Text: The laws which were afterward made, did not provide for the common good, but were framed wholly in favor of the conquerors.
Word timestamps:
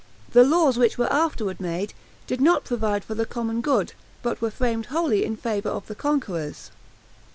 The 0.31 0.43
laws 0.43 0.79
which 0.79 0.97
were 0.97 1.13
afterward 1.13 1.59
made, 1.61 1.93
did 2.25 2.41
not 2.41 2.63
provide 2.63 3.03
for 3.05 3.13
the 3.13 3.23
common 3.27 3.61
good, 3.61 3.93
but 4.23 4.41
were 4.41 4.49
framed 4.49 4.87
wholly 4.87 5.23
in 5.23 5.37
favor 5.37 5.69
of 5.69 5.85
the 5.85 5.93
conquerors. 5.93 6.71